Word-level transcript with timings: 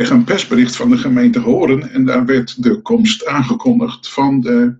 kreeg 0.00 0.12
een 0.12 0.24
persbericht 0.24 0.76
van 0.76 0.90
de 0.90 0.98
gemeente 0.98 1.38
Horen 1.38 1.90
en 1.90 2.04
daar 2.04 2.24
werd 2.24 2.62
de 2.62 2.80
komst 2.80 3.26
aangekondigd 3.26 4.08
van 4.08 4.40
de 4.40 4.76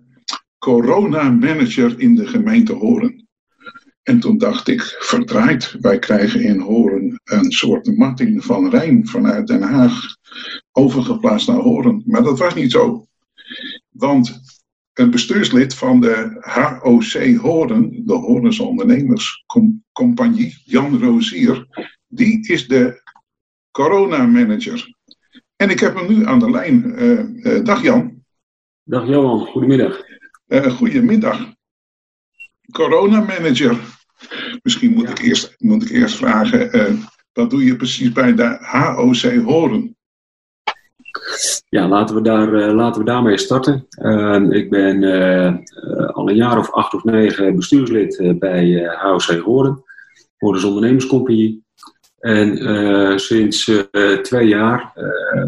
corona-manager 0.57 1.99
in 1.99 2.15
de 2.15 2.27
gemeente 2.27 2.73
Horen. 2.73 3.27
En 4.03 4.19
toen 4.19 4.37
dacht 4.37 4.67
ik, 4.67 4.81
verdraaid, 4.99 5.75
wij 5.79 5.99
krijgen 5.99 6.41
in 6.41 6.59
Horen 6.59 7.21
een 7.23 7.51
soort 7.51 7.97
Martin 7.97 8.41
van 8.41 8.69
Rijn 8.69 9.07
vanuit 9.07 9.47
Den 9.47 9.61
Haag 9.61 10.17
overgeplaatst 10.71 11.47
naar 11.47 11.59
Horen. 11.59 12.03
Maar 12.05 12.23
dat 12.23 12.39
was 12.39 12.53
niet 12.53 12.71
zo. 12.71 13.07
Want 13.89 14.41
een 14.93 15.11
bestuurslid 15.11 15.75
van 15.75 16.01
de 16.01 16.37
HOC 16.39 17.37
Horen, 17.41 18.05
de 18.05 18.13
Horens 18.13 18.59
Ondernemerscompagnie, 18.59 20.61
Jan 20.65 20.99
Rozier, 20.99 21.67
die 22.07 22.47
is 22.47 22.67
de 22.67 23.01
corona-manager. 23.71 24.99
En 25.61 25.69
ik 25.69 25.79
heb 25.79 25.95
hem 25.95 26.07
nu 26.07 26.25
aan 26.25 26.39
de 26.39 26.49
lijn. 26.49 27.03
Uh, 27.03 27.53
uh, 27.53 27.63
dag 27.63 27.81
Jan. 27.81 28.23
Dag 28.83 29.07
Johan, 29.07 29.39
goedemiddag. 29.39 30.01
Uh, 30.47 30.65
goedemiddag. 30.65 31.53
Corona-manager. 32.71 33.77
Misschien 34.61 34.93
moet, 34.93 35.09
ik 35.09 35.19
eerst, 35.19 35.55
moet 35.57 35.83
ik 35.83 35.89
eerst 35.89 36.15
vragen, 36.15 36.99
wat 37.33 37.49
doe 37.49 37.65
je 37.65 37.75
precies 37.75 38.11
bij 38.11 38.33
de 38.33 38.57
HOC 38.59 39.43
Horen? 39.43 39.97
Ja, 41.69 41.87
laten 41.87 42.15
we, 42.15 42.21
daar, 42.21 42.73
laten 42.73 43.01
we 43.01 43.07
daarmee 43.07 43.37
starten. 43.37 43.85
Ehm, 43.89 44.51
ik 44.51 44.69
ben 44.69 45.03
al 46.13 46.29
een 46.29 46.35
jaar 46.35 46.57
of 46.57 46.71
acht 46.71 46.93
of 46.93 47.03
negen 47.03 47.55
bestuurslid 47.55 48.39
bij 48.39 48.95
HOC 49.01 49.41
Horen, 49.43 49.83
Horens 50.37 50.63
Ondernemerscompagnie. 50.63 51.63
En 52.21 52.63
uh, 52.63 53.17
sinds 53.17 53.67
uh, 53.67 54.17
twee 54.17 54.47
jaar 54.47 54.93
uh, 54.95 55.45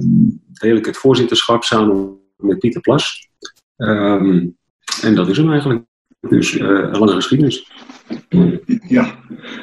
deel 0.54 0.76
ik 0.76 0.86
het 0.86 0.98
voorzitterschap 0.98 1.64
samen 1.64 2.18
met 2.38 2.60
Pieter 2.60 2.82
Plas. 2.82 3.30
Um, 3.78 4.58
en 5.02 5.16
dat 5.16 5.28
is 5.28 5.38
hem 5.38 5.52
eigenlijk. 5.52 5.84
Dus 6.20 6.60
een 6.60 6.98
lange 6.98 7.14
geschiedenis. 7.14 7.72
Ja, 8.88 9.16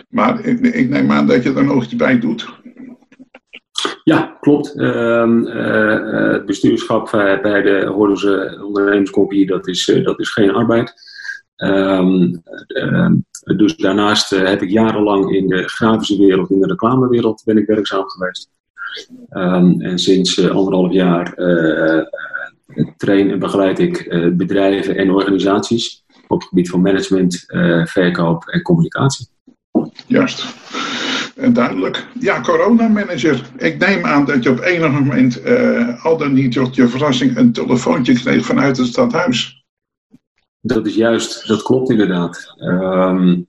maar 0.09 0.45
ik, 0.45 0.61
ik, 0.61 0.89
neem 0.89 1.11
aan 1.11 1.27
dat 1.27 1.43
je 1.43 1.55
er 1.55 1.65
nog 1.65 1.85
iets 1.85 1.97
bij 1.97 2.19
doet. 2.19 2.49
Ja, 4.05 4.37
klopt. 4.41 4.75
Ehm, 4.79 5.45
het 5.45 6.47
bestuurschap 6.47 7.11
bij 7.43 7.63
de 7.63 7.87
Hordense 7.87 8.61
Ondernemerscompagnie, 8.65 9.47
dat 9.47 9.69
is, 9.69 10.01
dat 10.03 10.21
is 10.21 10.31
geen 10.31 10.51
arbeid. 10.51 10.95
Um, 11.61 12.43
dus 13.57 13.77
daarnaast 13.77 14.33
eh, 14.33 14.49
heb 14.49 14.63
ik 14.63 14.71
jarenlang 14.71 15.35
in 15.35 15.49
de 15.49 15.69
grafische 15.69 16.19
wereld, 16.19 16.51
in 16.51 16.61
de 16.61 16.67
reclamewereld, 16.67 17.43
ben 17.45 17.57
ik 17.57 17.67
werkzaam 17.67 18.09
geweest. 18.09 18.51
Um, 19.31 19.81
en 19.81 19.99
sinds 19.99 20.37
uh, 20.37 20.51
anderhalf 20.51 20.93
jaar 20.93 21.39
uh, 21.39 22.05
train 22.97 23.31
en 23.31 23.39
begeleid 23.39 23.79
ik 23.79 24.09
bedrijven 24.37 24.97
en 24.97 25.11
organisaties 25.11 26.05
op 26.29 26.41
het 26.41 26.49
gebied 26.49 26.71
van 26.71 26.81
management, 26.81 27.45
verkoop 27.85 28.45
en 28.45 28.63
communicatie. 28.63 29.27
Juist. 30.07 30.55
Duidelijk. 31.53 32.07
Ja, 32.21 32.41
coronamanager. 32.41 33.51
Ik 33.57 33.79
neem 33.79 34.05
aan 34.05 34.25
dat 34.25 34.43
je 34.43 34.51
op 34.51 34.61
enig 34.61 34.91
moment, 34.93 35.43
al 36.03 36.17
dan 36.17 36.33
niet 36.33 36.53
tot 36.53 36.75
je 36.75 36.89
verrassing, 36.89 37.37
een 37.37 37.53
telefoontje 37.53 38.13
kreeg 38.13 38.45
vanuit 38.45 38.77
het 38.77 38.87
stadhuis. 38.87 39.60
Dat 40.61 40.87
is 40.87 40.95
juist, 40.95 41.49
dat 41.49 41.63
klopt 41.63 41.91
inderdaad. 41.91 42.55
Um, 42.59 43.47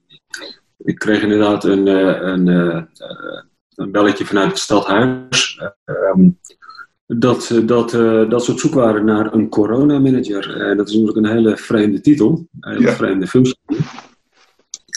ik 0.78 0.98
kreeg 0.98 1.22
inderdaad 1.22 1.64
een, 1.64 1.88
eh, 1.88 2.20
een, 2.20 2.46
een, 2.46 2.88
eh, 2.98 3.42
een 3.74 3.92
belletje 3.92 4.24
vanuit 4.24 4.48
het 4.48 4.58
stadhuis. 4.58 5.60
Um, 5.84 6.38
dat, 7.06 7.60
dat, 7.64 7.90
dat 8.30 8.44
ze 8.44 8.52
op 8.52 8.58
zoek 8.58 8.74
waren 8.74 9.04
naar 9.04 9.32
een 9.32 9.48
coronamanager. 9.48 10.70
Uh, 10.70 10.76
dat 10.76 10.88
is 10.88 10.94
natuurlijk 10.94 11.26
een 11.26 11.36
hele 11.36 11.56
vreemde 11.56 12.00
titel, 12.00 12.46
een 12.60 12.72
hele 12.72 12.88
vreemde 12.88 13.26
functie. 13.26 13.58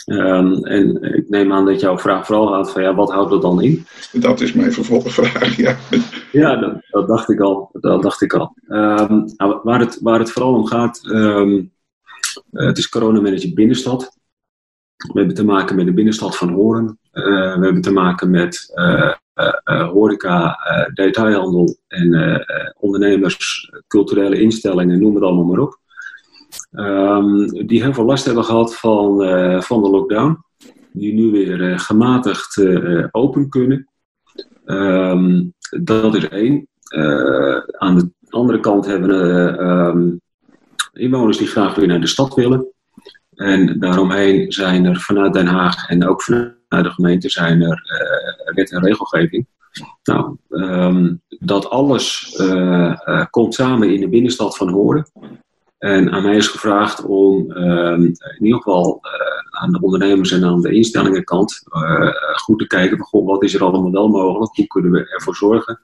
Um, 0.05 0.65
en 0.65 1.01
ik 1.01 1.29
neem 1.29 1.53
aan 1.53 1.65
dat 1.65 1.79
jouw 1.79 1.97
vraag 1.97 2.25
vooral 2.25 2.47
gaat 2.47 2.71
van 2.71 2.81
ja, 2.81 2.95
wat 2.95 3.11
houdt 3.11 3.29
dat 3.29 3.41
dan 3.41 3.61
in? 3.61 3.85
Dat 4.11 4.41
is 4.41 4.53
mijn 4.53 4.73
vervolgvraag, 4.73 5.55
ja. 5.55 5.77
Ja, 6.31 6.55
dat, 6.55 6.85
dat 6.89 7.07
dacht 7.07 7.29
ik 7.29 7.39
al. 7.39 7.69
Dat 7.73 8.01
dacht 8.01 8.21
ik 8.21 8.33
al. 8.33 8.55
Um, 8.67 9.33
nou, 9.37 9.59
waar, 9.63 9.79
het, 9.79 9.99
waar 10.01 10.19
het 10.19 10.31
vooral 10.31 10.53
om 10.53 10.65
gaat, 10.65 11.01
um, 11.05 11.71
uh, 12.51 12.65
het 12.67 12.77
is 12.77 12.89
coronamanager 12.89 13.53
binnenstad. 13.53 14.17
We 14.95 15.19
hebben 15.19 15.35
te 15.35 15.45
maken 15.45 15.75
met 15.75 15.85
de 15.85 15.93
binnenstad 15.93 16.37
van 16.37 16.49
Horen. 16.49 16.99
Uh, 17.13 17.57
we 17.57 17.63
hebben 17.63 17.81
te 17.81 17.91
maken 17.91 18.29
met 18.29 18.73
uh, 18.75 19.13
horeca, 19.89 20.57
detailhandel 20.93 21.77
en 21.87 22.45
ondernemers, 22.79 23.71
culturele 23.87 24.39
instellingen, 24.39 24.99
noem 24.99 25.15
het 25.15 25.23
allemaal 25.23 25.43
maar 25.43 25.59
op. 25.59 25.79
Um, 26.71 27.67
die 27.67 27.81
heel 27.81 27.93
veel 27.93 28.05
last 28.05 28.25
hebben 28.25 28.43
gehad 28.43 28.75
van, 28.75 29.17
van 29.63 29.83
de 29.83 29.89
lockdown. 29.89 30.37
Die 30.91 31.13
nu 31.13 31.31
weer 31.31 31.79
gematigd 31.79 32.61
open 33.11 33.49
kunnen. 33.49 33.89
Um, 34.65 35.53
dat 35.69 36.15
is 36.15 36.27
één. 36.27 36.67
aan 37.77 37.97
de 37.97 38.11
andere 38.29 38.59
kant 38.59 38.85
hebben 38.85 39.09
we 39.09 39.59
um, 39.59 40.21
inwoners 40.95 41.37
die 41.37 41.47
graag 41.47 41.75
weer 41.75 41.87
naar 41.87 42.01
de 42.01 42.07
stad 42.07 42.33
willen. 42.33 42.67
En 43.35 43.79
daaromheen 43.79 44.51
zijn 44.51 44.85
er 44.85 44.99
vanuit 44.99 45.33
Den 45.33 45.47
Haag 45.47 45.89
en 45.89 46.07
ook 46.07 46.21
vanuit 46.21 46.55
de 46.67 46.89
gemeente 46.89 47.29
zijn 47.29 47.61
er 47.61 47.81
uh, 48.47 48.55
wet 48.55 48.71
en 48.71 48.83
regelgeving. 48.83 49.47
Nou, 50.03 50.37
um, 50.49 51.21
dat 51.39 51.69
alles 51.69 52.35
uh, 52.41 52.95
uh, 53.05 53.25
komt 53.29 53.53
samen 53.53 53.93
in 53.93 53.99
de 53.99 54.09
binnenstad 54.09 54.57
van 54.57 54.69
Hoorn. 54.69 55.05
En 55.77 56.11
aan 56.11 56.23
mij 56.23 56.35
is 56.35 56.47
gevraagd 56.47 57.03
om 57.03 57.51
um, 57.51 58.03
in 58.37 58.43
ieder 58.45 58.61
geval 58.61 59.01
aan 59.49 59.71
de 59.71 59.81
ondernemers 59.81 60.31
en 60.31 60.43
aan 60.43 60.61
de 60.61 60.73
instellingenkant 60.73 61.61
goed 62.33 62.59
te 62.59 62.67
kijken 62.67 62.97
van 62.97 63.05
goh, 63.05 63.25
wat 63.25 63.43
is 63.43 63.53
er 63.53 63.63
allemaal 63.63 63.91
wel 63.91 64.07
mogelijk, 64.07 64.55
hoe 64.55 64.67
kunnen 64.67 64.91
we 64.91 65.09
ervoor 65.09 65.35
zorgen 65.35 65.79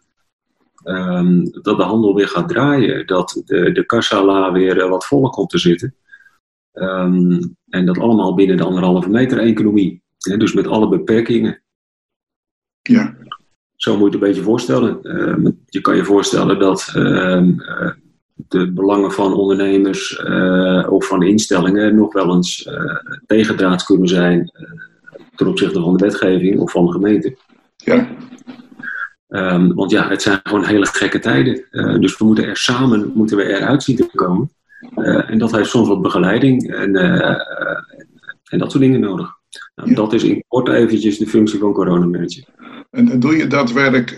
um, 0.84 1.52
dat 1.62 1.78
de 1.78 1.84
handel 1.84 2.16
weer 2.16 2.28
gaat 2.28 2.50
draaien, 2.50 3.08
dat 3.08 3.42
de, 3.46 3.72
de 3.72 3.86
kassala 3.86 4.52
weer 4.52 4.90
wat 4.90 5.06
voller 5.06 5.30
komt 5.30 5.50
te 5.50 5.58
zitten. 5.58 5.96
Um, 6.74 7.56
en 7.70 7.86
dat 7.86 7.98
allemaal 7.98 8.36
binnen 8.36 8.58
de 8.58 8.64
anderhalve 8.64 9.10
meter 9.10 9.38
economie. 9.38 10.02
Hè, 10.18 10.38
dus 10.38 10.54
met 10.54 10.68
alle 10.68 10.90
beperkingen. 10.90 11.62
Ja. 12.82 13.16
Zo 13.76 13.92
moet 13.92 14.00
je 14.00 14.06
het 14.06 14.14
een 14.14 14.30
beetje 14.30 14.44
voorstellen. 14.44 15.00
Uh, 15.04 15.52
je 15.66 15.82
kan 15.82 15.96
je 15.96 16.04
voorstellen 16.04 16.60
dat 16.60 16.94
uh, 16.96 17.48
de 18.48 18.72
belangen 18.72 19.12
van 19.12 19.34
ondernemers 19.34 20.24
uh, 20.28 20.88
of 20.90 21.08
van 21.08 21.24
instellingen 21.24 21.96
nog 21.96 22.14
wel 22.14 22.36
eens 22.36 22.70
tegendraads 23.26 23.86
kunnen 23.86 24.08
zijn 24.08 24.52
ten 25.36 25.48
opzichte 25.48 25.82
van 25.82 25.98
de 25.98 26.04
wetgeving 26.04 26.60
of 26.60 26.72
van 26.72 26.86
de 26.86 26.92
gemeente. 26.92 27.38
Ja. 27.76 28.08
Um, 29.32 29.74
want 29.74 29.92
ja, 29.92 30.08
het 30.08 30.22
zijn 30.22 30.40
gewoon 30.44 30.66
hele 30.66 30.86
gekke 30.86 31.20
tijden. 31.20 31.66
dus 32.02 32.18
we 32.18 32.26
moeten 32.26 32.46
er 32.46 32.58
samen 32.58 33.12
moeten 33.14 33.38
we 33.38 33.44
eruit 33.44 33.84
zien 33.84 33.96
te 33.96 34.10
komen. 34.14 34.52
Uh, 34.96 35.30
en 35.30 35.38
dat 35.38 35.52
heeft 35.52 35.70
soms 35.70 35.88
wat 35.88 36.02
begeleiding 36.02 36.74
en, 36.74 36.96
uh, 36.96 37.38
en 38.50 38.60
dat 38.60 38.72
soort 38.72 38.84
dingen 38.84 39.00
nodig. 39.00 39.34
Nou, 39.76 39.90
ja. 39.90 39.96
Dat 39.96 40.14
is 40.14 40.24
in 40.24 40.44
kort 40.48 40.70
eventjes 40.70 41.18
de 41.18 41.28
functie 41.28 41.60
van 41.60 41.74
coronamanager. 41.74 42.44
En, 42.92 43.10
en 43.10 43.20
doe 43.20 43.38
je 43.38 43.48
dat 43.48 43.72
werk 43.72 44.12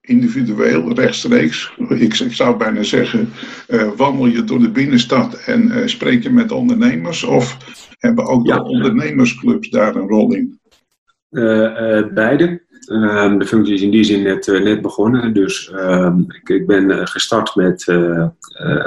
individueel, 0.00 0.92
rechtstreeks? 0.92 1.72
Ik, 1.88 2.18
ik 2.18 2.32
zou 2.32 2.56
bijna 2.56 2.82
zeggen, 2.82 3.28
wandel 3.96 4.26
je 4.26 4.44
door 4.44 4.58
de 4.58 4.70
binnenstad 4.70 5.44
en 5.44 5.88
spreek 5.88 6.22
je 6.22 6.30
met 6.30 6.52
ondernemers? 6.52 7.24
Of 7.24 7.56
hebben 7.98 8.26
ook 8.26 8.46
ja. 8.46 8.56
de 8.56 8.62
ondernemersclubs 8.62 9.70
daar 9.70 9.96
een 9.96 10.08
rol 10.08 10.34
in? 10.34 10.60
beide. 12.14 12.66
Um, 12.90 13.38
de 13.38 13.46
functie 13.46 13.74
is 13.74 13.82
in 13.82 13.90
die 13.90 14.04
zin 14.04 14.22
net, 14.22 14.46
uh, 14.46 14.62
net 14.62 14.82
begonnen. 14.82 15.34
Dus 15.34 15.72
um, 15.74 16.24
ik, 16.28 16.48
ik, 16.48 16.66
ben 16.66 16.90
uh, 16.90 17.06
gestart 17.06 17.54
met, 17.54 17.86
uh, 17.86 18.28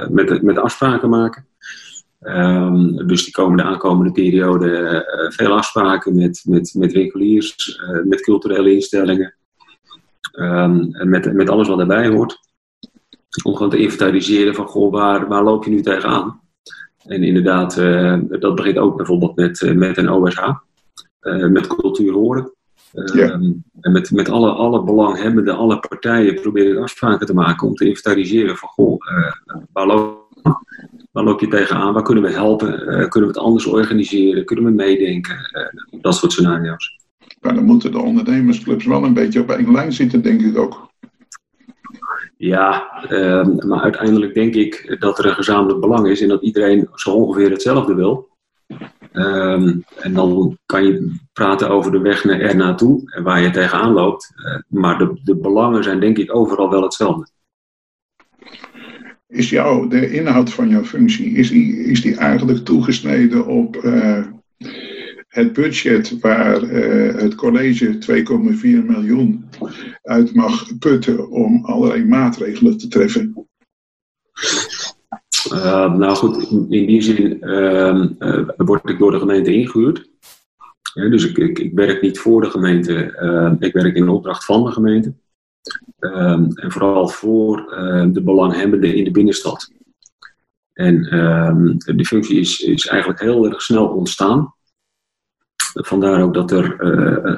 met, 0.09 0.41
met 0.41 0.57
afspraken 0.57 1.09
maken. 1.09 1.45
Um, 2.21 3.07
dus 3.07 3.23
die 3.23 3.33
komende 3.33 3.63
aankomende 3.63 4.11
periode 4.11 5.03
veel 5.35 5.51
afspraken 5.51 6.15
met, 6.15 6.43
met, 6.45 6.73
met 6.77 6.93
winkeliers, 6.93 7.81
met 8.05 8.21
culturele 8.21 8.73
instellingen. 8.73 9.35
en 10.31 11.09
met, 11.09 11.33
met 11.33 11.49
alles 11.49 11.67
wat 11.67 11.77
daarbij 11.77 12.07
hoort. 12.07 12.39
Om 13.43 13.55
gewoon 13.55 13.69
te 13.69 13.77
inventariseren 13.77 14.55
van 14.55 14.67
goh, 14.67 14.91
waar, 14.91 15.27
waar 15.27 15.43
loop 15.43 15.63
je 15.63 15.69
nu 15.69 15.81
tegenaan? 15.81 16.41
En 17.05 17.23
inderdaad, 17.23 17.75
dat 18.39 18.55
begint 18.55 18.77
ook 18.77 18.97
bijvoorbeeld 18.97 19.35
met, 19.35 19.73
met 19.75 19.97
een 19.97 20.11
OSH. 20.11 20.51
met 21.49 21.67
cultuur 21.67 22.13
horen. 22.13 22.51
Ehm, 22.93 23.51
en 23.81 23.91
met, 23.91 24.11
met 24.11 24.29
alle, 24.29 24.49
alle 24.49 24.83
belanghebbenden, 24.83 25.57
alle 25.57 25.79
partijen 25.79 26.41
proberen 26.41 26.81
afspraken 26.81 27.25
te 27.25 27.33
maken 27.33 27.67
om 27.67 27.75
te 27.75 27.85
inventariseren 27.85 28.57
van 28.57 28.69
goh, 28.69 28.97
uh, 29.17 29.31
waar, 29.71 29.85
loop, 29.85 30.27
waar 31.11 31.23
loop 31.23 31.39
je 31.39 31.47
tegenaan, 31.47 31.93
waar 31.93 32.03
kunnen 32.03 32.23
we 32.23 32.31
helpen, 32.31 32.73
uh, 32.73 33.07
kunnen 33.07 33.29
we 33.29 33.35
het 33.35 33.45
anders 33.45 33.65
organiseren, 33.65 34.45
kunnen 34.45 34.65
we 34.65 34.71
meedenken, 34.71 35.35
uh, 35.35 36.01
dat 36.01 36.15
soort 36.15 36.31
scenario's. 36.31 36.99
Maar 37.41 37.55
dan 37.55 37.63
moeten 37.63 37.91
de 37.91 38.01
ondernemersclubs 38.01 38.85
wel 38.85 39.03
een 39.03 39.13
beetje 39.13 39.41
op 39.41 39.49
één 39.49 39.71
lijn 39.71 39.93
zitten, 39.93 40.21
denk 40.21 40.41
ik 40.41 40.57
ook. 40.57 40.89
Ja, 42.37 42.89
ehm, 43.07 43.67
maar 43.67 43.81
uiteindelijk 43.81 44.33
denk 44.33 44.55
ik 44.55 44.95
dat 44.99 45.19
er 45.19 45.25
een 45.25 45.35
gezamenlijk 45.35 45.79
belang 45.79 46.07
is 46.07 46.21
en 46.21 46.27
dat 46.27 46.41
iedereen 46.41 46.89
zo 46.93 47.11
ongeveer 47.11 47.49
hetzelfde 47.51 47.93
wil. 47.93 48.30
Ehm, 49.11 49.79
en 49.95 50.13
dan 50.13 50.57
kan 50.65 50.83
je 50.83 51.19
praten 51.33 51.69
over 51.69 51.91
de 51.91 51.99
weg 51.99 52.23
naar 52.23 52.39
er 52.39 52.55
naartoe 52.55 53.11
en 53.11 53.23
waar 53.23 53.41
je 53.41 53.49
tegenaan 53.49 53.93
loopt. 53.93 54.31
Uh, 54.35 54.79
maar 54.81 54.97
de, 54.97 55.19
de 55.23 55.35
belangen 55.35 55.83
zijn 55.83 55.99
denk 55.99 56.17
ik 56.17 56.35
overal 56.35 56.69
wel 56.69 56.81
hetzelfde. 56.81 57.27
Is 59.27 59.49
jouw, 59.49 59.87
de 59.87 60.11
inhoud 60.11 60.53
van 60.53 60.69
jouw 60.69 60.83
functie, 60.83 61.31
is 61.31 61.49
die, 61.49 61.75
is 61.75 62.01
die 62.01 62.15
eigenlijk 62.15 62.65
toegesneden 62.65 63.45
op 63.45 63.75
uh, 63.75 64.25
het 65.27 65.53
budget 65.53 66.19
waar 66.19 66.63
uh, 66.63 67.21
het 67.21 67.35
college 67.35 67.97
2,4 67.97 68.85
miljoen 68.85 69.49
uit 70.01 70.33
mag 70.33 70.77
putten 70.79 71.29
om 71.29 71.65
allerlei 71.65 72.05
maatregelen 72.05 72.77
te 72.77 72.87
treffen? 72.87 73.47
Uh, 75.49 75.93
nou 75.93 76.15
goed, 76.15 76.49
in 76.51 76.67
die 76.67 77.01
zin 77.01 77.37
uh, 77.41 78.05
uh, 78.19 78.49
word 78.57 78.89
ik 78.89 78.99
door 78.99 79.11
de 79.11 79.19
gemeente 79.19 79.53
ingehuurd. 79.53 80.09
Ja, 80.93 81.09
dus 81.09 81.25
ik, 81.25 81.59
ik, 81.59 81.73
werk 81.73 82.01
niet 82.01 82.19
voor 82.19 82.41
de 82.41 82.49
gemeente, 82.49 82.93
ik 83.59 83.73
werk 83.73 83.95
in 83.95 84.09
opdracht 84.09 84.45
van 84.45 84.63
de 84.63 84.71
gemeente. 84.71 85.13
Ehm, 85.99 86.45
en 86.53 86.71
vooral 86.71 87.07
voor 87.07 87.57
de 88.11 88.21
belanghebbenden 88.23 88.95
in 88.95 89.03
de 89.03 89.11
binnenstad. 89.11 89.71
En 90.73 91.05
ehm, 91.05 91.77
die 91.77 92.05
functie 92.05 92.39
is, 92.39 92.59
is 92.59 92.87
eigenlijk 92.87 93.21
heel 93.21 93.45
erg 93.45 93.61
snel 93.61 93.87
ontstaan. 93.87 94.53
Vandaar 95.73 96.23
ook 96.23 96.33
dat 96.33 96.51
er 96.51 96.75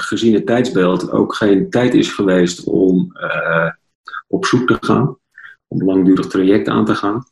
gezien 0.02 0.34
het 0.34 0.46
tijdsbeeld 0.46 1.12
ook 1.12 1.36
geen 1.36 1.70
tijd 1.70 1.94
is 1.94 2.14
geweest 2.14 2.64
om 2.64 3.18
op 4.28 4.46
zoek 4.46 4.68
te 4.68 4.78
gaan, 4.80 5.18
om 5.68 5.84
langdurig 5.84 6.28
traject 6.28 6.68
aan 6.68 6.86
te 6.86 6.96
gaan. 6.96 7.24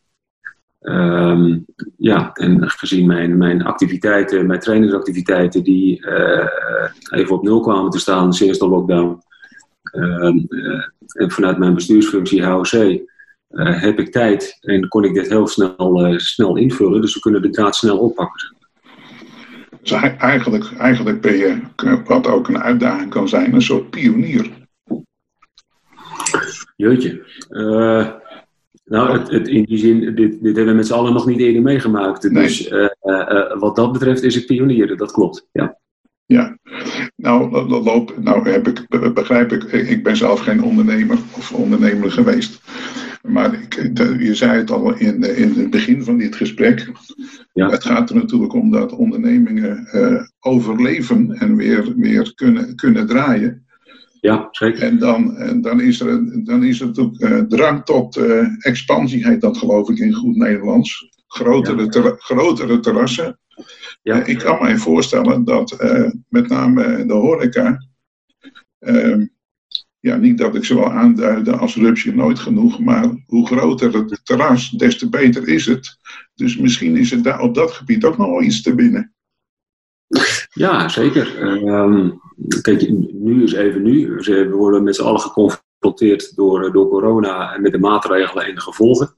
Um, 0.82 1.66
ja, 1.98 2.34
en 2.34 2.70
gezien 2.70 3.08
mijn, 3.08 3.38
mijn 3.38 3.64
activiteiten, 3.64 4.46
mijn 4.46 4.60
trainingsactiviteiten, 4.60 5.64
die 5.64 6.06
uh, 6.08 6.48
even 7.10 7.36
op 7.36 7.44
nul 7.44 7.62
kwamen 7.62 7.92
te 7.92 8.00
staan 8.00 8.34
sinds 8.34 8.60
de 8.60 8.68
lockdown. 8.68 9.22
Um, 9.96 10.46
uh, 10.50 10.84
en 11.14 11.32
vanuit 11.32 11.58
mijn 11.58 11.74
bestuursfunctie 11.74 12.46
HOC 12.46 12.74
uh, 12.74 13.02
heb 13.82 14.00
ik 14.00 14.12
tijd 14.12 14.58
en 14.62 14.88
kon 14.88 15.04
ik 15.04 15.14
dit 15.14 15.30
heel 15.30 15.48
snel, 15.48 16.14
snel 16.18 16.58
invullen. 16.58 17.02
Dus 17.02 17.14
we 17.14 17.20
kunnen 17.20 17.42
de 17.42 17.50
draad 17.50 17.76
snel 17.76 17.98
oppakken. 17.98 18.56
Dus 19.82 19.92
eigenlijk, 20.18 20.72
eigenlijk 20.78 21.22
ben 21.22 21.38
je, 21.38 21.62
wat 22.06 22.28
ook 22.28 22.48
een 22.48 22.62
uitdaging 22.62 23.10
kan 23.10 23.30
zijn, 23.30 23.54
een 23.54 23.62
soort 23.62 23.90
pionier. 23.90 24.50
Jeutje. 26.76 27.26
Nou, 28.92 29.20
het, 29.20 29.32
het, 29.32 29.48
in 29.48 29.64
die 29.64 29.78
zin, 29.78 30.00
dit, 30.00 30.16
dit 30.16 30.56
hebben 30.56 30.66
we 30.66 30.74
met 30.74 30.88
z'n 30.88 30.94
allen 30.94 31.14
nog 31.14 31.26
niet 31.26 31.40
eerder 31.40 31.62
meegemaakt. 31.62 32.34
Dus 32.34 32.70
nee. 32.70 32.82
uh, 32.82 32.90
uh, 33.04 33.60
wat 33.60 33.76
dat 33.76 33.92
betreft 33.92 34.24
is 34.24 34.36
ik 34.36 34.46
pionier, 34.46 34.98
dat 34.98 35.12
klopt. 35.12 35.48
Ja. 35.52 35.80
Ja, 36.26 36.58
nou, 37.16 37.68
loop, 37.68 38.16
nou 38.18 38.50
heb 38.50 38.68
ik, 38.68 39.14
begrijp 39.14 39.52
ik, 39.52 39.64
ik 39.64 40.04
ben 40.04 40.16
zelf 40.18 40.40
geen 40.40 40.64
ondernemer 40.64 41.18
of 41.38 41.54
ondernemer 41.54 42.12
geweest. 42.12 42.62
Maar 43.28 43.54
ik, 43.54 43.74
je 44.20 44.36
zei 44.36 44.58
het 44.58 44.72
al 44.72 44.94
in, 44.94 45.24
in 45.36 45.54
het 45.54 45.70
begin 45.70 46.04
van 46.04 46.18
dit 46.18 46.36
gesprek. 46.36 46.92
Ja. 47.54 47.70
Het 47.70 47.84
gaat 47.84 48.10
er 48.10 48.16
natuurlijk 48.16 48.54
om 48.54 48.72
dat 48.72 48.96
ondernemingen 48.96 49.88
uh, 49.94 50.22
overleven 50.40 51.32
en 51.32 51.56
weer, 51.56 51.94
weer 51.96 52.32
kunnen, 52.36 52.76
kunnen 52.76 53.08
draaien. 53.08 53.66
Ja, 54.22 54.48
zeker. 54.52 54.82
En 54.82 55.00
dan, 55.00 55.38
en 55.38 55.62
dan, 55.62 55.82
is, 55.82 56.00
er, 56.00 56.46
dan 56.46 56.64
is 56.64 56.80
er 56.80 56.86
natuurlijk 56.86 57.22
uh, 57.22 57.40
drang 57.40 57.86
tot 57.86 58.18
uh, 58.18 58.48
expansie, 58.60 59.28
heet 59.28 59.42
dat 59.42 59.58
geloof 59.58 59.90
ik 59.90 59.98
in 59.98 60.14
goed 60.14 60.36
Nederlands. 60.36 61.10
Grotere, 61.28 61.82
ja. 61.82 61.88
ter, 61.88 62.16
grotere 62.18 62.80
terrassen. 62.80 63.40
Ja. 64.02 64.20
Uh, 64.20 64.28
ik 64.28 64.38
kan 64.38 64.62
mij 64.62 64.78
voorstellen 64.78 65.44
dat 65.44 65.78
met 66.30 66.48
name 66.48 67.06
de 67.06 67.14
horeca, 67.14 67.88
ehm, 68.80 69.26
ja, 70.00 70.16
niet 70.16 70.38
dat 70.38 70.56
ik 70.56 70.66
ze 70.66 70.74
wil 70.74 70.92
aanduiden 70.92 71.60
als 71.60 71.76
rupsje 71.76 72.16
nooit 72.16 72.40
genoeg, 72.40 72.80
maar 72.80 73.24
hoe 73.26 73.46
groter 73.46 73.94
het 73.94 74.20
terras, 74.24 74.70
des 74.70 74.98
te 74.98 75.10
beter 75.10 75.48
is 75.48 75.66
het. 75.66 75.98
Dus 76.36 76.58
misschien 76.58 76.98
is 76.98 77.12
het 77.12 77.24
daar 77.24 77.40
op 77.40 77.56
dat 77.56 77.72
gebied 77.72 78.04
ook 78.04 78.18
nog 78.18 78.28
wel 78.28 78.42
iets 78.42 78.62
te 78.62 78.76
winnen. 78.76 79.14
Ja, 80.54 80.90
zeker. 80.90 81.42
Um, 81.68 82.22
kijk, 82.62 82.90
nu 83.14 83.44
is 83.44 83.54
even 83.54 83.82
nu. 83.82 84.16
We 84.16 84.50
worden 84.50 84.84
met 84.84 84.96
z'n 84.96 85.04
allen 85.04 85.20
geconfronteerd 85.20 86.36
door, 86.36 86.72
door 86.72 86.90
corona 86.90 87.54
en 87.54 87.62
met 87.62 87.72
de 87.72 87.80
maatregelen 87.80 88.46
en 88.46 88.56
de 88.56 88.62
gevolgen. 88.62 89.16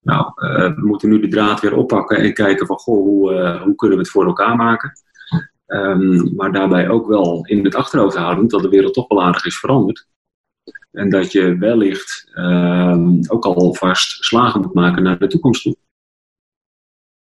Nou, 0.00 0.32
uh, 0.36 0.74
we 0.74 0.86
moeten 0.86 1.08
nu 1.08 1.20
de 1.20 1.28
draad 1.28 1.60
weer 1.60 1.76
oppakken 1.76 2.16
en 2.16 2.34
kijken 2.34 2.66
van, 2.66 2.76
goh, 2.76 3.04
hoe, 3.04 3.32
uh, 3.32 3.62
hoe 3.62 3.74
kunnen 3.74 3.96
we 3.96 4.02
het 4.02 4.12
voor 4.12 4.26
elkaar 4.26 4.56
maken? 4.56 4.92
Um, 5.66 6.34
maar 6.36 6.52
daarbij 6.52 6.88
ook 6.88 7.06
wel 7.06 7.44
in 7.46 7.64
het 7.64 7.74
achterhoofd 7.74 8.16
houden 8.16 8.48
dat 8.48 8.62
de 8.62 8.68
wereld 8.68 8.94
toch 8.94 9.08
wel 9.08 9.22
aardig 9.22 9.44
is 9.44 9.58
veranderd. 9.58 10.06
En 10.92 11.10
dat 11.10 11.32
je 11.32 11.56
wellicht 11.58 12.30
um, 12.34 13.20
ook 13.28 13.44
alvast 13.44 14.24
slagen 14.24 14.60
moet 14.60 14.74
maken 14.74 15.02
naar 15.02 15.18
de 15.18 15.26
toekomst 15.26 15.62
toe. 15.62 15.76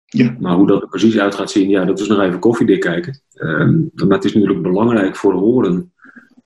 Ja. 0.10 0.36
Maar 0.40 0.56
hoe 0.56 0.68
dat 0.68 0.82
er 0.82 0.88
precies 0.88 1.20
uit 1.20 1.36
gaat 1.36 1.52
zien, 1.52 1.70
ja, 1.70 1.86
dat 1.86 2.00
is 2.00 2.08
nog 2.08 2.20
even 2.20 2.40
koffiedik 2.40 2.80
kijken. 2.80 3.22
Um, 3.34 3.92
maar 3.94 4.18
het 4.18 4.26
is 4.26 4.34
natuurlijk 4.34 4.62
belangrijk 4.62 5.16
voor 5.16 5.32
de 5.32 5.38
horen 5.38 5.94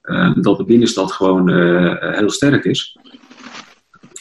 uh, 0.03 0.35
dat 0.41 0.57
de 0.57 0.65
binnenstad 0.65 1.11
gewoon 1.11 1.49
uh, 1.49 1.95
heel 1.99 2.29
sterk 2.29 2.63
is. 2.63 2.97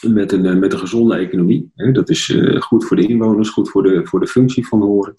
Met 0.06 0.32
een, 0.32 0.44
uh, 0.44 0.54
met 0.54 0.72
een 0.72 0.78
gezonde 0.78 1.16
economie. 1.16 1.70
Hè. 1.74 1.92
Dat 1.92 2.08
is 2.08 2.38
goed 2.58 2.84
voor 2.84 2.96
de 2.96 3.06
inwoners, 3.06 3.48
goed 3.48 3.70
voor 3.70 3.82
de, 3.82 4.06
voor 4.06 4.20
de 4.20 4.26
functie 4.26 4.66
van 4.66 4.80
de 4.80 4.86
horen. 4.86 5.14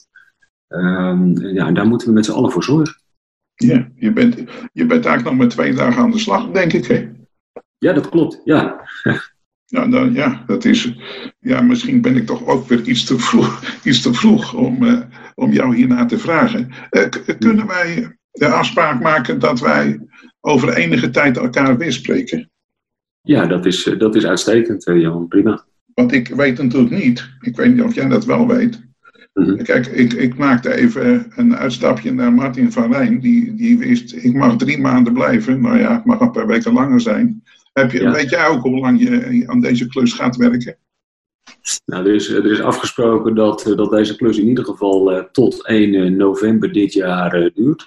Um, 0.68 1.38
en 1.38 1.54
ja, 1.54 1.72
daar 1.72 1.88
moeten 1.88 2.08
we 2.08 2.14
met 2.14 2.26
z'n 2.26 2.32
allen 2.32 2.52
voor 2.52 2.64
zorgen. 2.64 3.02
Ja, 3.56 3.88
je 3.96 4.14
bent, 4.14 4.36
je 4.74 4.86
bent 4.86 5.06
eigenlijk 5.06 5.24
nog 5.24 5.38
met 5.38 5.50
twee 5.50 5.74
dagen 5.74 6.02
aan 6.02 6.12
de 6.12 6.20
slag, 6.20 6.52
denk 6.52 6.74
ik. 6.74 6.86
Hè? 6.86 7.10
Ja, 7.78 7.94
dat 7.94 8.10
klopt. 8.10 8.42
Ja. 8.44 8.82
Nou, 9.74 9.90
dan, 9.90 10.14
ja, 10.14 10.44
dat 10.48 10.66
is, 10.66 10.94
ja, 11.40 11.62
misschien 11.62 12.02
ben 12.02 12.16
ik 12.16 12.26
toch 12.26 12.48
ook 12.48 12.68
weer 12.68 12.88
iets 12.88 13.04
te 13.04 13.20
vroeg, 13.20 13.64
iets 13.84 14.02
te 14.02 14.14
vroeg 14.14 14.54
om, 14.54 14.84
uh, 14.84 15.00
om 15.36 15.52
jou 15.52 15.76
hierna 15.76 16.06
te 16.06 16.18
vragen. 16.18 16.72
Uh, 16.92 17.04
kunnen 17.40 17.68
wij 17.68 18.18
de 18.32 18.48
afspraak 18.48 19.02
maken 19.02 19.40
dat 19.40 19.60
wij 19.60 20.00
over 20.40 20.74
enige 20.74 21.10
tijd 21.10 21.38
elkaar 21.38 21.78
weer 21.78 21.94
spreken? 21.94 22.52
Ja, 23.22 23.46
dat 23.46 23.66
is, 23.66 23.84
dat 23.98 24.16
is 24.16 24.26
uitstekend, 24.26 24.84
Jan. 24.84 25.28
Prima. 25.28 25.66
Want 25.94 26.12
ik 26.12 26.28
weet 26.28 26.58
natuurlijk 26.58 27.04
niet, 27.04 27.30
ik 27.40 27.56
weet 27.56 27.74
niet 27.74 27.84
of 27.84 27.96
jij 27.96 28.08
dat 28.08 28.26
wel 28.26 28.48
weet. 28.48 28.82
Mm-hmm. 29.34 29.64
Kijk, 29.64 29.86
ik, 29.88 30.14
ik 30.14 30.38
maakte 30.38 30.76
even 30.76 31.26
een 31.36 31.56
uitstapje 31.56 32.14
naar 32.14 32.34
Martin 32.34 32.72
van 32.72 32.92
Rijn. 32.92 33.20
Die, 33.20 33.54
die 33.56 33.78
wist, 33.78 34.14
ik 34.16 34.34
mag 34.34 34.56
drie 34.56 34.80
maanden 34.80 35.14
blijven. 35.14 35.62
Nou 35.62 35.80
ja, 35.80 35.94
het 35.94 36.06
mag 36.06 36.20
een 36.20 36.32
paar 36.32 36.48
weken 36.48 36.74
langer 36.74 37.02
zijn. 37.02 37.43
Heb 37.74 37.92
je, 37.92 38.02
ja. 38.02 38.12
Weet 38.12 38.30
jij 38.30 38.48
ook 38.48 38.62
hoe 38.62 38.80
lang 38.80 39.02
je 39.02 39.44
aan 39.48 39.62
deze 39.62 39.88
klus 39.88 40.14
gaat 40.14 40.36
werken? 40.36 40.78
Nou, 41.86 42.06
er 42.08 42.14
is, 42.14 42.30
er 42.30 42.52
is 42.52 42.62
afgesproken 42.62 43.36
dat, 43.36 43.74
dat 43.76 43.90
deze 43.90 44.16
klus 44.16 44.38
in 44.38 44.48
ieder 44.48 44.66
geval 44.66 45.14
uh, 45.14 45.24
tot 45.24 45.66
1 45.68 46.16
november 46.16 46.72
dit 46.72 46.94
jaar 46.94 47.42
uh, 47.42 47.50
duurt. 47.54 47.86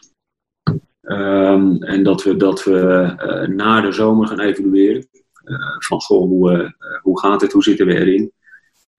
Um, 1.02 1.82
en 1.82 2.02
dat 2.02 2.22
we, 2.22 2.36
dat 2.36 2.64
we 2.64 3.14
uh, 3.20 3.56
na 3.56 3.80
de 3.80 3.92
zomer 3.92 4.26
gaan 4.26 4.40
evalueren. 4.40 5.08
van 5.78 6.00
goh, 6.00 6.28
hoe, 6.28 6.74
hoe 7.02 7.20
gaat 7.20 7.40
het, 7.40 7.52
hoe 7.52 7.62
zitten 7.62 7.86
we 7.86 7.94
erin? 7.94 8.32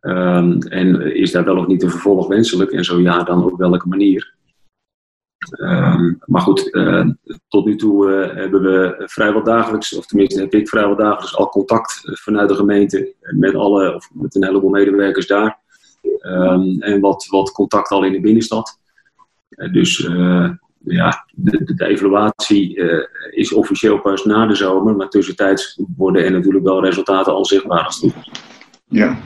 Um, 0.01 0.61
en 0.61 1.15
is 1.15 1.31
daar 1.31 1.43
wel 1.43 1.57
of 1.57 1.67
niet 1.67 1.83
een 1.83 1.89
vervolg 1.89 2.27
wenselijk? 2.27 2.71
En 2.71 2.85
zo 2.85 2.99
ja, 2.99 3.23
dan 3.23 3.43
op 3.43 3.57
welke 3.57 3.87
manier? 3.87 4.36
Um, 5.51 6.19
maar 6.25 6.41
goed, 6.41 6.75
uh, 6.75 7.05
tot 7.47 7.65
nu 7.65 7.75
toe 7.75 8.09
uh, 8.09 8.35
hebben 8.35 8.61
we 8.61 9.03
vrijwel 9.05 9.43
dagelijks, 9.43 9.95
of 9.97 10.05
tenminste 10.05 10.39
heb 10.39 10.53
ik 10.53 10.69
vrijwel 10.69 10.95
dagelijks 10.95 11.35
al 11.35 11.49
contact 11.49 12.01
vanuit 12.03 12.49
de 12.49 12.55
gemeente 12.55 13.13
met 13.19 13.55
alle, 13.55 13.95
of 13.95 14.09
met 14.13 14.35
een 14.35 14.45
heleboel 14.45 14.69
medewerkers 14.69 15.27
daar. 15.27 15.59
Um, 16.21 16.81
en 16.81 16.99
wat, 16.99 17.27
wat 17.29 17.51
contact 17.51 17.89
al 17.89 18.03
in 18.03 18.11
de 18.11 18.19
binnenstad. 18.19 18.79
Dus 19.71 20.09
ja, 20.83 21.25
de, 21.33 21.73
de 21.75 21.85
evaluatie 21.85 22.81
is 23.29 23.53
officieel 23.53 23.99
pas 23.99 24.25
na 24.25 24.45
de 24.45 24.55
zomer, 24.55 24.95
maar 24.95 25.09
tussentijds 25.09 25.81
worden 25.97 26.23
er 26.23 26.31
natuurlijk 26.31 26.65
wel 26.65 26.83
resultaten 26.83 27.33
al 27.33 27.45
zichtbaar 27.45 27.83
als 27.83 28.07
Ja. 28.87 29.17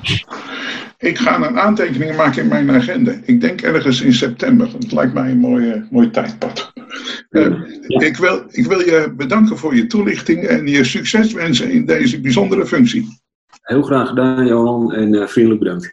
Ik 1.02 1.18
ga 1.18 1.36
een 1.36 1.60
aantekening 1.60 2.16
maken 2.16 2.42
in 2.42 2.48
mijn 2.48 2.72
agenda. 2.72 3.14
Ik 3.26 3.42
denk 3.42 3.62
ergens 3.62 4.02
in 4.02 4.14
september. 4.14 4.72
Dat 4.72 4.92
lijkt 4.92 5.14
mij 5.14 5.32
een 5.32 5.38
mooi, 5.38 5.86
mooi 5.92 6.10
tijdpad. 6.10 6.74
Uh, 7.30 7.56
ja. 7.88 8.00
ik, 8.00 8.18
wil, 8.18 8.44
ik 8.48 8.66
wil 8.66 8.80
je 8.80 9.14
bedanken 9.18 9.58
voor 9.58 9.76
je 9.76 9.88
toelichting 9.88 10.44
en 10.44 10.68
je 10.68 10.84
succes 10.84 11.34
wensen 11.34 11.72
in 11.72 11.86
deze 11.86 12.22
bijzondere 12.22 12.66
functie. 12.66 13.20
Heel 13.62 13.82
graag 13.82 14.08
gedaan, 14.08 14.48
Johan, 14.48 14.94
en 14.94 15.14
uh, 15.14 15.28
vriendelijk 15.28 15.64
bedankt. 15.64 15.90